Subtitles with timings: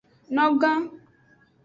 [0.37, 0.79] Nogan.